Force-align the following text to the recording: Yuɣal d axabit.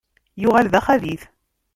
Yuɣal 0.41 0.67
d 0.69 0.73
axabit. 0.79 1.23